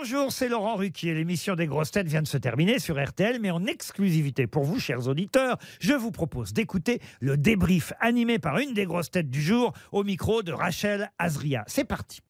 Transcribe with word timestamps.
Bonjour, 0.00 0.30
c'est 0.30 0.48
Laurent 0.48 0.76
Ruquier. 0.76 1.12
L'émission 1.12 1.56
des 1.56 1.66
grosses 1.66 1.90
têtes 1.90 2.06
vient 2.06 2.22
de 2.22 2.28
se 2.28 2.36
terminer 2.38 2.78
sur 2.78 3.04
RTL, 3.04 3.40
mais 3.40 3.50
en 3.50 3.66
exclusivité 3.66 4.46
pour 4.46 4.62
vous, 4.62 4.78
chers 4.78 5.08
auditeurs, 5.08 5.58
je 5.80 5.92
vous 5.92 6.12
propose 6.12 6.52
d'écouter 6.52 7.00
le 7.18 7.36
débrief 7.36 7.92
animé 7.98 8.38
par 8.38 8.58
une 8.58 8.74
des 8.74 8.84
grosses 8.84 9.10
têtes 9.10 9.28
du 9.28 9.42
jour 9.42 9.72
au 9.90 10.04
micro 10.04 10.44
de 10.44 10.52
Rachel 10.52 11.10
Azria. 11.18 11.64
C'est 11.66 11.82
parti. 11.82 12.20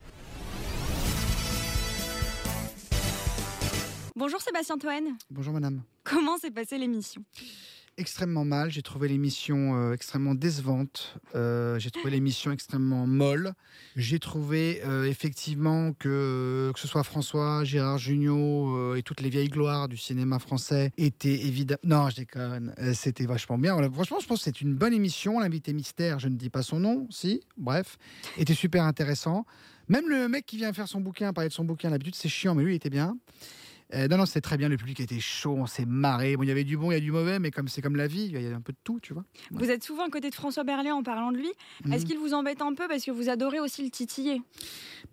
Bonjour 4.17 4.41
Sébastien 4.41 4.79
Toen. 4.79 5.19
Bonjour 5.29 5.53
madame. 5.53 5.83
Comment 6.05 6.39
s'est 6.39 6.51
passée 6.51 6.79
l'émission? 6.79 7.23
Extrêmement 7.99 8.45
mal. 8.45 8.71
J'ai 8.71 8.83
trouvé 8.83 9.09
l'émission 9.09 9.75
euh, 9.75 9.93
extrêmement 9.93 10.37
décevante. 10.37 11.19
Euh, 11.35 11.81
j'ai 11.81 11.91
trouvé 11.91 12.13
l'émission 12.13 12.53
extrêmement 12.53 13.09
molle. 13.09 13.55
J'ai 13.97 14.21
trouvé 14.21 14.81
euh, 14.85 15.03
effectivement 15.03 15.93
que 15.95 16.71
que 16.73 16.79
ce 16.79 16.87
soit 16.87 17.03
François, 17.03 17.65
Gérard 17.65 17.99
Jugnot 17.99 18.95
et 18.95 19.03
toutes 19.03 19.21
les 19.21 19.31
vieilles 19.31 19.49
gloires 19.49 19.89
du 19.89 19.97
cinéma 19.97 20.39
français 20.39 20.93
étaient 20.97 21.45
évidemment. 21.45 21.81
Non, 21.83 22.09
je 22.09 22.17
déconne. 22.17 22.73
C'était 22.95 23.27
vachement 23.27 23.59
bien. 23.59 23.77
Franchement, 23.91 24.21
je 24.21 24.29
pense 24.29 24.39
que 24.39 24.45
c'est 24.45 24.61
une 24.61 24.77
bonne 24.77 24.93
émission. 24.93 25.41
L'invité 25.41 25.73
mystère, 25.73 26.21
je 26.21 26.29
ne 26.29 26.37
dis 26.37 26.51
pas 26.51 26.63
son 26.63 26.79
nom, 26.79 27.09
si, 27.11 27.41
bref, 27.57 27.99
était 28.37 28.55
super 28.55 28.85
intéressant. 28.85 29.45
Même 29.89 30.09
le 30.09 30.29
mec 30.29 30.47
qui 30.47 30.57
vient 30.57 30.73
faire 30.73 30.87
son 30.87 31.01
bouquin, 31.01 31.33
parler 31.33 31.49
de 31.49 31.55
son 31.55 31.65
bouquin, 31.65 31.91
d'habitude 31.91 32.15
c'est 32.15 32.29
chiant, 32.29 32.55
mais 32.55 32.63
lui 32.63 32.75
il 32.75 32.77
était 32.77 32.91
bien. 32.91 33.17
Euh, 33.95 34.07
non, 34.09 34.19
non, 34.19 34.27
c'était 34.27 34.43
très 34.43 34.57
bien. 34.59 34.69
Le 34.69 34.77
public 34.77 35.01
était 35.01 35.19
chaud, 35.19 35.55
on 35.59 35.67
s'est 35.67 35.87
marré. 35.87 36.37
Bon, 36.37 36.43
il 36.43 36.49
y 36.49 36.51
avait 36.53 36.65
du 36.65 36.77
bon, 36.77 36.91
il 36.91 36.95
y 36.95 36.97
a 36.99 37.01
du 37.01 37.11
mauvais, 37.11 37.39
mais 37.39 37.51
comme 37.51 37.69
c'est 37.69 37.81
comme 37.81 37.97
la 37.97 38.07
vie, 38.07 38.25
il 38.33 38.41
y 38.43 38.47
a 38.47 38.55
un 38.55 38.61
peu 38.61 38.73
de 38.73 38.79
tout, 38.85 39.01
tu 39.01 39.15
vois. 39.15 39.25
Ouais. 39.51 39.59
Vous 39.65 39.71
êtes 39.71 39.83
souvent 39.83 40.05
à 40.07 40.11
côté 40.11 40.29
de 40.29 40.35
François 40.35 40.63
Berléand 40.65 40.97
en 40.99 41.03
parlant 41.03 41.33
de 41.33 41.39
lui. 41.39 41.51
Mhm. 41.85 41.93
Est-ce 41.95 42.05
qu'il 42.05 42.19
vous 42.19 42.35
embête 42.35 42.61
un 42.61 42.75
peu 42.75 42.87
parce 42.87 43.05
que 43.05 43.11
vous 43.11 43.31
adorez 43.31 43.61
aussi 43.61 43.83
le 43.83 43.91
titiller? 43.91 44.43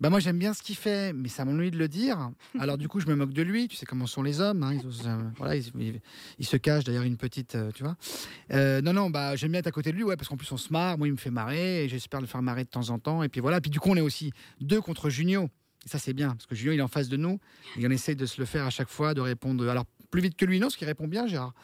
Bah 0.00 0.10
moi 0.10 0.20
j'aime 0.20 0.38
bien 0.38 0.52
ce 0.52 0.62
qu'il 0.62 0.76
fait, 0.76 1.12
mais 1.14 1.28
ça 1.28 1.44
m'ennuie 1.46 1.70
de 1.70 1.78
le 1.78 1.88
dire. 1.88 2.30
Alors 2.58 2.76
du 2.76 2.86
coup 2.88 3.00
je 3.00 3.06
me 3.06 3.14
moque 3.14 3.32
de 3.32 3.42
lui. 3.42 3.66
Tu 3.68 3.76
sais 3.76 3.86
comment 3.86 4.06
sont 4.06 4.22
les 4.22 4.40
hommes. 4.40 4.62
hein, 4.62 4.74
Ils, 4.74 4.86
osent, 4.86 5.06
euh, 5.06 5.16
voilà, 5.38 5.56
ils, 5.56 5.64
ils- 5.78 6.00
ils 6.38 6.46
se 6.46 6.56
cachent 6.58 6.84
derrière 6.84 7.02
une 7.04 7.16
petite, 7.16 7.54
euh, 7.54 7.70
tu 7.72 7.82
vois. 7.82 7.96
Non 8.82 8.92
non, 8.92 9.08
bah 9.10 9.36
j'aime 9.36 9.52
bien 9.52 9.60
être 9.60 9.66
à 9.68 9.72
côté 9.72 9.90
de 9.90 9.96
lui, 9.96 10.02
ouais, 10.04 10.16
parce 10.16 10.28
qu'en 10.28 10.36
plus 10.36 10.50
on 10.52 10.56
se 10.58 10.70
marre. 10.72 10.98
Moi 10.98 11.08
il 11.08 11.12
me 11.12 11.16
fait 11.16 11.30
marrer 11.30 11.84
et 11.84 11.88
j'espère 11.88 12.20
le 12.20 12.26
faire 12.26 12.42
marrer 12.42 12.64
de 12.64 12.68
temps 12.68 12.90
en 12.90 12.98
temps. 12.98 13.22
Et 13.22 13.28
puis 13.30 13.40
voilà. 13.40 13.60
Puis 13.62 13.70
du 13.70 13.80
coup 13.80 13.88
on 13.90 13.96
est 13.96 14.00
aussi 14.02 14.32
deux 14.60 14.80
contre 14.82 15.08
Junio. 15.08 15.48
Et 15.86 15.88
ça 15.88 15.98
c'est 15.98 16.12
bien 16.12 16.30
parce 16.30 16.46
que 16.46 16.54
Junio 16.54 16.72
il 16.72 16.78
est 16.78 16.82
en 16.82 16.88
face 16.88 17.08
de 17.08 17.16
nous 17.16 17.38
et 17.78 17.86
on 17.86 17.90
essaye 17.90 18.16
de 18.16 18.26
se 18.26 18.40
le 18.40 18.44
faire 18.44 18.66
à 18.66 18.70
chaque 18.70 18.90
fois, 18.90 19.14
de 19.14 19.20
répondre. 19.20 19.66
Alors 19.68 19.84
plus 20.10 20.20
vite 20.20 20.36
que 20.36 20.44
lui 20.44 20.58
non, 20.58 20.66
parce 20.66 20.76
qu'il 20.76 20.86
répond 20.86 21.06
bien 21.06 21.26
Gérard. 21.26 21.54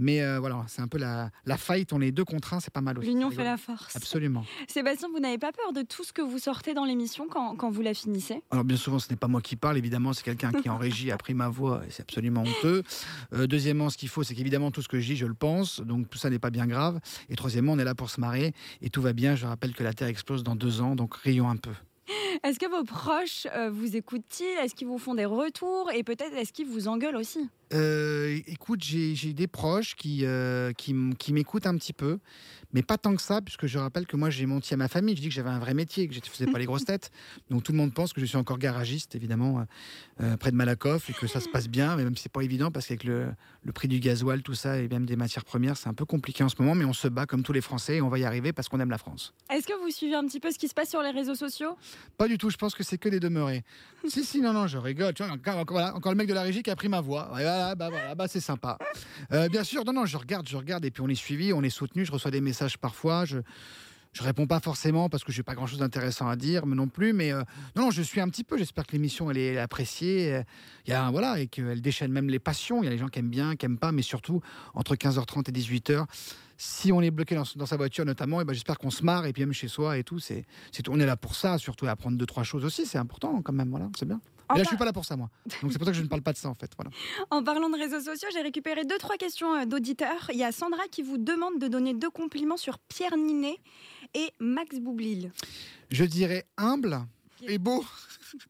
Mais 0.00 0.22
euh, 0.22 0.38
voilà, 0.38 0.64
c'est 0.68 0.80
un 0.80 0.86
peu 0.86 0.96
la, 0.96 1.30
la 1.44 1.56
fight. 1.56 1.92
On 1.92 2.00
est 2.00 2.12
deux 2.12 2.24
contre 2.24 2.54
un, 2.54 2.60
c'est 2.60 2.72
pas 2.72 2.80
mal 2.80 2.96
aussi. 2.98 3.08
L'union 3.08 3.32
fait 3.32 3.42
la 3.42 3.56
force. 3.56 3.96
Absolument. 3.96 4.44
Sébastien, 4.68 5.08
vous 5.12 5.18
n'avez 5.18 5.38
pas 5.38 5.50
peur 5.50 5.72
de 5.72 5.82
tout 5.82 6.04
ce 6.04 6.12
que 6.12 6.22
vous 6.22 6.38
sortez 6.38 6.72
dans 6.72 6.84
l'émission 6.84 7.26
quand, 7.28 7.56
quand 7.56 7.68
vous 7.68 7.82
la 7.82 7.94
finissez? 7.94 8.40
Alors 8.52 8.64
bien 8.64 8.76
souvent, 8.76 9.00
ce 9.00 9.10
n'est 9.10 9.16
pas 9.16 9.26
moi 9.26 9.40
qui 9.42 9.56
parle, 9.56 9.76
évidemment, 9.76 10.12
c'est 10.12 10.22
quelqu'un 10.22 10.52
qui 10.52 10.68
en 10.68 10.78
régie 10.78 11.10
a 11.10 11.18
pris 11.18 11.34
ma 11.34 11.48
voix 11.48 11.82
et 11.84 11.90
c'est 11.90 12.02
absolument 12.02 12.42
honteux. 12.42 12.84
Euh, 13.32 13.48
deuxièmement, 13.48 13.90
ce 13.90 13.98
qu'il 13.98 14.08
faut, 14.08 14.22
c'est 14.22 14.36
qu'évidemment 14.36 14.70
tout 14.70 14.82
ce 14.82 14.88
que 14.88 15.00
je 15.00 15.06
dis, 15.06 15.16
je 15.16 15.26
le 15.26 15.34
pense, 15.34 15.80
donc 15.80 16.08
tout 16.08 16.18
ça 16.18 16.30
n'est 16.30 16.38
pas 16.38 16.50
bien 16.50 16.68
grave. 16.68 17.00
Et 17.28 17.34
troisièmement, 17.34 17.72
on 17.72 17.78
est 17.80 17.84
là 17.84 17.96
pour 17.96 18.08
se 18.08 18.20
marrer 18.20 18.54
et 18.80 18.90
tout 18.90 19.02
va 19.02 19.12
bien. 19.12 19.34
Je 19.34 19.46
rappelle 19.46 19.74
que 19.74 19.82
la 19.82 19.94
Terre 19.94 20.08
explose 20.08 20.44
dans 20.44 20.54
deux 20.54 20.80
ans, 20.80 20.94
donc 20.94 21.16
rions 21.16 21.50
un 21.50 21.56
peu. 21.56 21.72
Est-ce 22.42 22.58
que 22.58 22.66
vos 22.66 22.84
proches 22.84 23.46
euh, 23.54 23.70
vous 23.70 23.96
écoutent-ils? 23.96 24.58
Est-ce 24.62 24.74
qu'ils 24.74 24.88
vous 24.88 24.98
font 24.98 25.14
des 25.14 25.24
retours? 25.24 25.90
Et 25.92 26.02
peut-être 26.02 26.34
est-ce 26.36 26.52
qu'ils 26.52 26.66
vous 26.66 26.88
engueulent 26.88 27.16
aussi? 27.16 27.48
Euh, 27.74 28.38
écoute, 28.46 28.82
j'ai 28.82 29.32
des 29.32 29.46
proches 29.46 29.94
qui, 29.94 30.20
euh, 30.24 30.72
qui, 30.72 30.94
m'écoutent 31.32 31.66
un 31.66 31.76
petit 31.76 31.92
peu, 31.92 32.18
mais 32.72 32.82
pas 32.82 32.98
tant 32.98 33.14
que 33.14 33.22
ça, 33.22 33.40
puisque 33.42 33.66
je 33.66 33.78
rappelle 33.78 34.06
que 34.06 34.16
moi 34.16 34.30
j'ai 34.30 34.46
menti 34.46 34.72
à 34.74 34.76
ma 34.76 34.88
famille. 34.88 35.16
Je 35.16 35.20
dis 35.20 35.28
que 35.28 35.34
j'avais 35.34 35.50
un 35.50 35.58
vrai 35.58 35.74
métier, 35.74 36.08
que 36.08 36.14
je 36.14 36.20
ne 36.20 36.24
faisais 36.24 36.46
pas 36.46 36.58
les 36.58 36.66
grosses 36.66 36.84
têtes. 36.84 37.10
Donc 37.50 37.62
tout 37.62 37.72
le 37.72 37.78
monde 37.78 37.92
pense 37.92 38.12
que 38.12 38.20
je 38.20 38.26
suis 38.26 38.36
encore 38.36 38.58
garagiste, 38.58 39.14
évidemment, 39.14 39.66
euh, 40.20 40.36
près 40.36 40.50
de 40.50 40.56
Malakoff, 40.56 41.10
et 41.10 41.12
que 41.12 41.26
ça 41.26 41.40
se 41.40 41.48
passe 41.48 41.68
bien, 41.68 41.96
mais 41.96 42.04
même 42.04 42.16
si 42.16 42.22
c'est 42.24 42.32
pas 42.32 42.42
évident, 42.42 42.70
parce 42.70 42.86
qu'avec 42.86 43.04
le, 43.04 43.28
le 43.62 43.72
prix 43.72 43.88
du 43.88 44.00
gasoil, 44.00 44.42
tout 44.42 44.54
ça, 44.54 44.78
et 44.78 44.88
même 44.88 45.06
des 45.06 45.16
matières 45.16 45.44
premières, 45.44 45.76
c'est 45.76 45.88
un 45.88 45.94
peu 45.94 46.04
compliqué 46.04 46.44
en 46.44 46.48
ce 46.48 46.56
moment, 46.58 46.74
mais 46.74 46.84
on 46.84 46.92
se 46.92 47.08
bat 47.08 47.26
comme 47.26 47.42
tous 47.42 47.52
les 47.52 47.60
Français, 47.60 47.96
et 47.96 48.02
on 48.02 48.08
va 48.08 48.18
y 48.18 48.24
arriver 48.24 48.52
parce 48.52 48.68
qu'on 48.68 48.80
aime 48.80 48.90
la 48.90 48.98
France. 48.98 49.34
Est-ce 49.50 49.66
que 49.66 49.78
vous 49.82 49.90
suivez 49.90 50.14
un 50.14 50.26
petit 50.26 50.40
peu 50.40 50.50
ce 50.50 50.58
qui 50.58 50.68
se 50.68 50.74
passe 50.74 50.90
sur 50.90 51.02
les 51.02 51.10
réseaux 51.10 51.34
sociaux? 51.34 51.76
Pas 52.16 52.28
du 52.28 52.38
tout, 52.38 52.50
je 52.50 52.56
pense 52.56 52.74
que 52.74 52.82
c'est 52.82 52.98
que 52.98 53.08
des 53.08 53.20
demeurés. 53.20 53.64
si, 54.08 54.24
si, 54.24 54.40
non, 54.40 54.52
non, 54.52 54.66
je 54.66 54.78
rigole. 54.78 55.14
Tu 55.14 55.22
vois, 55.22 55.32
encore, 55.32 55.56
encore, 55.56 55.74
voilà, 55.76 55.94
encore 55.94 56.12
le 56.12 56.18
mec 56.18 56.28
de 56.28 56.34
la 56.34 56.42
régie 56.42 56.62
qui 56.62 56.70
a 56.70 56.76
pris 56.76 56.88
ma 56.88 57.00
voix. 57.00 57.28
Voilà, 57.30 57.57
bah, 57.74 57.88
voilà, 57.90 58.14
bah, 58.14 58.26
c'est 58.28 58.40
sympa. 58.40 58.78
Euh, 59.32 59.48
bien 59.48 59.64
sûr, 59.64 59.84
non, 59.84 59.92
non, 59.92 60.06
je 60.06 60.16
regarde, 60.16 60.48
je 60.48 60.56
regarde, 60.56 60.84
et 60.84 60.90
puis 60.90 61.02
on 61.02 61.08
est 61.08 61.14
suivi, 61.14 61.52
on 61.52 61.62
est 61.62 61.70
soutenu, 61.70 62.04
je 62.04 62.12
reçois 62.12 62.30
des 62.30 62.40
messages 62.40 62.78
parfois, 62.78 63.24
je. 63.24 63.38
Je 64.14 64.22
réponds 64.22 64.46
pas 64.46 64.58
forcément 64.58 65.10
parce 65.10 65.22
que 65.22 65.32
j'ai 65.32 65.42
pas 65.42 65.54
grand 65.54 65.66
chose 65.66 65.80
d'intéressant 65.80 66.28
à 66.28 66.34
dire, 66.34 66.64
mais 66.66 66.74
non 66.74 66.88
plus. 66.88 67.12
Mais 67.12 67.30
euh, 67.30 67.42
non, 67.76 67.90
je 67.90 68.00
suis 68.02 68.20
un 68.20 68.28
petit 68.28 68.42
peu. 68.42 68.56
J'espère 68.56 68.86
que 68.86 68.92
l'émission 68.92 69.30
elle 69.30 69.36
est 69.36 69.58
appréciée. 69.58 70.34
Euh, 70.34 70.42
y 70.86 70.92
a 70.92 71.10
voilà 71.10 71.38
et 71.38 71.46
qu'elle 71.46 71.82
déchaîne 71.82 72.10
même 72.10 72.28
les 72.28 72.38
passions. 72.38 72.82
Il 72.82 72.86
y 72.86 72.88
a 72.88 72.90
les 72.90 72.98
gens 72.98 73.08
qui 73.08 73.18
aiment 73.18 73.28
bien, 73.28 73.54
qui 73.54 73.66
aiment 73.66 73.78
pas, 73.78 73.92
mais 73.92 74.02
surtout 74.02 74.40
entre 74.74 74.96
15h30 74.96 75.50
et 75.50 75.52
18h, 75.52 76.06
si 76.58 76.92
on 76.92 77.00
est 77.00 77.12
bloqué 77.12 77.36
dans, 77.36 77.44
dans 77.56 77.66
sa 77.66 77.76
voiture 77.76 78.04
notamment, 78.04 78.40
et 78.40 78.44
ben 78.44 78.52
j'espère 78.52 78.78
qu'on 78.78 78.90
se 78.90 79.04
marre 79.04 79.24
et 79.26 79.32
puis 79.32 79.42
même 79.42 79.52
chez 79.52 79.68
soi 79.68 79.96
et 79.96 80.04
tout. 80.04 80.18
C'est, 80.18 80.44
c'est 80.72 80.82
tout. 80.82 80.90
on 80.92 80.98
est 81.00 81.06
là 81.06 81.16
pour 81.16 81.36
ça, 81.36 81.56
surtout 81.56 81.86
à 81.86 81.90
apprendre 81.90 82.18
deux 82.18 82.26
trois 82.26 82.42
choses 82.42 82.64
aussi. 82.64 82.84
C'est 82.84 82.98
important 82.98 83.40
quand 83.42 83.52
même. 83.52 83.70
Voilà, 83.70 83.88
c'est 83.96 84.06
bien. 84.06 84.20
En 84.48 84.54
Mais 84.54 84.58
là, 84.60 84.64
je 84.64 84.68
suis 84.68 84.76
pas 84.76 84.84
là 84.84 84.92
pour 84.92 85.04
ça 85.04 85.16
moi. 85.16 85.30
Donc 85.62 85.72
c'est 85.72 85.78
pour 85.78 85.86
ça 85.86 85.92
que 85.92 85.96
je 85.96 86.02
ne 86.02 86.08
parle 86.08 86.22
pas 86.22 86.32
de 86.32 86.38
ça 86.38 86.48
en 86.48 86.54
fait. 86.54 86.70
Voilà. 86.76 86.90
En 87.30 87.44
parlant 87.44 87.70
de 87.70 87.76
réseaux 87.78 88.00
sociaux, 88.00 88.28
j'ai 88.32 88.40
récupéré 88.40 88.84
deux, 88.84 88.98
trois 88.98 89.16
questions 89.16 89.54
euh, 89.54 89.66
d'auditeurs. 89.66 90.30
Il 90.32 90.38
y 90.38 90.44
a 90.44 90.50
Sandra 90.52 90.82
qui 90.90 91.02
vous 91.02 91.18
demande 91.18 91.58
de 91.60 91.68
donner 91.68 91.94
deux 91.94 92.10
compliments 92.10 92.56
sur 92.56 92.78
Pierre 92.78 93.16
Ninet 93.16 93.58
et 94.14 94.32
Max 94.40 94.80
Boublil. 94.80 95.32
Je 95.90 96.04
dirais 96.04 96.46
humble 96.56 96.98
et 97.42 97.58
beau. 97.58 97.84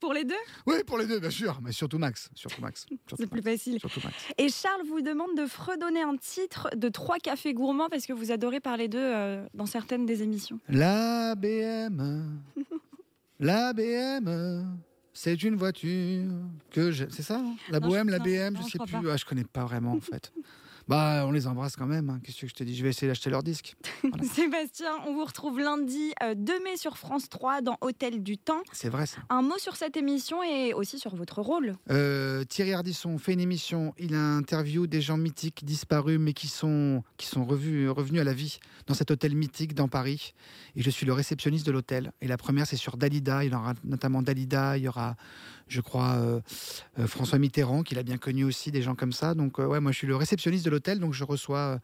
Pour 0.00 0.12
les 0.12 0.25
deux, 0.25 0.34
Oui, 0.66 0.76
pour 0.84 0.99
les 0.99 1.06
deux, 1.06 1.21
bien 1.21 1.31
sûr, 1.31 1.60
mais 1.62 1.71
surtout 1.72 1.99
Max, 1.99 2.31
surtout 2.34 2.60
Max, 2.60 2.84
c'est 3.16 3.28
plus 3.28 3.43
facile. 3.43 3.78
Surtout 3.78 4.00
Max. 4.03 4.16
Et 4.37 4.49
Charles 4.49 4.82
vous 4.88 5.00
demande 5.03 5.37
de 5.37 5.47
fredonner 5.47 6.03
un 6.03 6.16
titre 6.16 6.69
de 6.75 6.88
trois 6.88 7.19
cafés 7.19 7.54
gourmands 7.54 7.88
parce 7.88 8.04
que 8.06 8.12
vous 8.12 8.32
adorez 8.32 8.59
parler 8.60 8.88
d'eux 8.88 8.99
euh, 9.00 9.47
dans 9.54 9.66
certaines 9.66 10.04
des 10.04 10.22
émissions. 10.25 10.59
La 10.69 11.34
BM, 11.37 12.41
la 13.41 13.72
BM, 13.72 14.66
c'est 15.12 15.43
une 15.44 15.55
voiture 15.56 16.32
que 16.72 16.91
je. 16.91 17.05
C'est 17.10 17.22
ça, 17.22 17.38
hein? 17.38 17.55
La 17.70 17.78
Non, 17.81 17.88
bohème, 17.88 18.09
la 18.09 18.19
BM, 18.19 18.55
non, 18.55 18.62
je 18.62 18.70
sais 18.70 18.78
plus. 18.78 19.10
Ah, 19.10 19.16
je 19.16 19.25
connais 19.25 19.44
pas 19.44 19.65
vraiment 19.65 19.93
en 19.93 20.00
fait. 20.00 20.32
Bah, 20.88 21.25
on 21.26 21.32
les 21.32 21.47
embrasse 21.47 21.76
quand 21.76 21.87
même. 21.87 22.09
hein. 22.10 22.21
Qu'est-ce 22.25 22.41
que 22.41 22.47
je 22.47 22.54
te 22.54 22.65
dis 22.65 22.75
Je 22.75 22.82
vais 22.82 22.88
essayer 22.91 23.06
d'acheter 23.09 23.31
leur 23.31 23.43
disque. 23.43 23.76
Voilà. 24.03 24.25
Sébastien, 24.25 24.91
on 25.06 25.12
vous 25.15 25.25
retrouve 25.25 25.59
lundi 25.60 26.12
euh, 26.22 26.34
2 26.34 26.62
mai 26.65 26.76
sur 26.76 26.97
France 26.97 27.28
3 27.28 27.60
dans 27.62 27.76
Hôtel 27.82 28.22
du 28.22 28.38
Temps. 28.38 28.62
C'est 28.72 28.88
vrai 28.88 29.06
ça. 29.06 29.19
Un 29.28 29.43
mot 29.43 29.59
sur 29.59 29.76
cette 29.76 29.97
émission 29.97 30.43
et 30.43 30.72
aussi 30.72 30.99
sur 30.99 31.15
votre 31.15 31.43
rôle. 31.43 31.76
Euh, 31.91 32.44
Thierry 32.44 32.72
Ardisson 32.72 33.19
fait 33.19 33.32
une 33.34 33.41
émission. 33.41 33.93
Il 33.99 34.15
a 34.15 34.19
interview 34.21 34.87
des 34.87 35.00
gens 35.03 35.19
mythiques 35.19 35.65
disparus, 35.65 36.19
mais 36.19 36.32
qui 36.32 36.47
sont 36.49 37.03
qui 37.19 37.26
sont 37.26 37.44
revus, 37.44 37.91
revenus 37.91 38.20
à 38.20 38.25
la 38.25 38.32
vie 38.32 38.59
dans 38.87 38.94
cet 38.94 39.10
hôtel 39.10 39.34
mythique 39.34 39.75
dans 39.75 39.88
Paris. 39.88 40.32
Et 40.76 40.82
je 40.82 40.91
suis 40.91 41.05
le 41.05 41.12
réceptionniste 41.12 41.66
de 41.66 41.72
l'hôtel. 41.72 42.12
Et 42.22 42.28
la 42.28 42.37
première, 42.38 42.66
c'est 42.66 42.76
sur 42.76 42.97
Dalida. 42.97 43.44
Il 43.44 43.53
y 43.53 43.55
aura 43.55 43.75
notamment 43.84 44.22
Dalida. 44.22 44.78
Il 44.78 44.84
y 44.84 44.88
aura, 44.88 45.16
je 45.69 45.81
crois, 45.81 46.17
euh, 46.17 46.41
euh, 46.99 47.06
François 47.06 47.39
Mitterrand, 47.39 47.83
qu'il 47.83 47.99
a 47.99 48.03
bien 48.03 48.19
connu 48.19 48.45
aussi, 48.45 48.71
des 48.71 48.83
gens 48.83 48.95
comme 48.95 49.12
ça. 49.12 49.34
Donc 49.34 49.59
euh, 49.59 49.67
ouais, 49.67 49.81
moi 49.81 49.93
je 49.93 49.99
suis 49.99 50.06
le 50.06 50.17
réceptionniste 50.17 50.65
de 50.65 50.71
l'hôtel, 50.71 50.99
donc 50.99 51.15
je 51.15 51.25
reçois. 51.25 51.81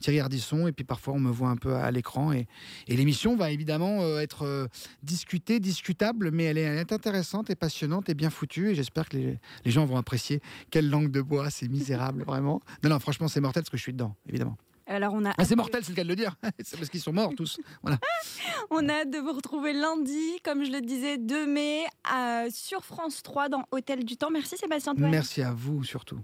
Thierry 0.00 0.18
Ardisson 0.18 0.66
et 0.66 0.72
puis 0.72 0.82
parfois 0.82 1.14
on 1.14 1.20
me 1.20 1.30
voit 1.30 1.50
un 1.50 1.56
peu 1.56 1.76
à 1.76 1.88
l'écran 1.92 2.32
et, 2.32 2.48
l'émission 2.88 3.36
va 3.36 3.52
évidemment 3.52 4.18
être 4.18 4.68
discutée, 5.04 5.60
discutable 5.60 6.32
mais 6.32 6.42
elle 6.42 6.58
est, 6.58 6.62
elle 6.62 6.78
est 6.78 6.92
intéressante 6.92 7.50
et 7.50 7.54
passionnante 7.54 8.08
et 8.08 8.14
bien 8.14 8.28
foutue 8.28 8.70
et 8.70 8.74
j'espère 8.74 9.08
que 9.08 9.16
les, 9.16 9.38
les 9.64 9.70
gens 9.70 9.86
vont 9.86 9.96
apprécier. 9.96 10.42
Quelle 10.72 10.90
langue 10.90 11.12
de 11.12 11.22
bois, 11.22 11.50
c'est 11.50 11.68
misérable, 11.68 12.24
vraiment. 12.26 12.60
Non, 12.82 12.90
non, 12.90 12.98
franchement, 12.98 13.28
c'est 13.28 13.40
mortel 13.40 13.62
parce 13.62 13.70
que 13.70 13.76
je 13.76 13.82
suis 13.82 13.92
dedans, 13.92 14.16
évidemment. 14.28 14.58
Alors 14.92 15.14
on 15.14 15.24
a, 15.24 15.32
Ah, 15.38 15.44
c'est 15.46 15.56
mortel, 15.56 15.82
c'est 15.82 15.92
le 15.92 15.96
cas 15.96 16.04
de 16.04 16.08
le 16.08 16.16
dire. 16.16 16.36
c'est 16.62 16.76
parce 16.76 16.90
qu'ils 16.90 17.00
sont 17.00 17.14
morts 17.14 17.32
tous. 17.34 17.58
Voilà. 17.80 17.98
on 18.70 18.86
a 18.90 18.92
hâte 18.92 19.10
de 19.10 19.18
vous 19.18 19.32
retrouver 19.32 19.72
lundi, 19.72 20.38
comme 20.44 20.64
je 20.64 20.70
le 20.70 20.82
disais, 20.82 21.16
2 21.16 21.46
mai 21.46 21.84
euh, 22.14 22.48
sur 22.52 22.84
France 22.84 23.22
3 23.22 23.48
dans 23.48 23.64
Hôtel 23.70 24.04
du 24.04 24.18
Temps. 24.18 24.30
Merci 24.30 24.58
Sébastien. 24.58 24.92
Merci 24.98 25.40
à 25.40 25.52
vous 25.52 25.82
surtout. 25.82 26.20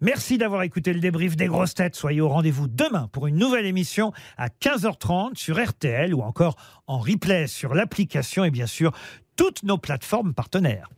Merci 0.00 0.36
d'avoir 0.38 0.62
écouté 0.62 0.94
le 0.94 0.98
débrief 0.98 1.36
des 1.36 1.46
grosses 1.46 1.74
têtes. 1.74 1.94
Soyez 1.94 2.22
au 2.22 2.28
rendez-vous 2.28 2.66
demain 2.68 3.08
pour 3.12 3.26
une 3.26 3.36
nouvelle 3.36 3.66
émission 3.66 4.12
à 4.36 4.48
15h30 4.48 5.36
sur 5.36 5.62
RTL 5.62 6.12
ou 6.14 6.22
encore 6.22 6.56
en 6.86 6.98
replay 6.98 7.46
sur 7.46 7.74
l'application 7.74 8.44
et 8.44 8.50
bien 8.50 8.66
sûr 8.66 8.92
toutes 9.36 9.62
nos 9.62 9.78
plateformes 9.78 10.34
partenaires. 10.34 10.88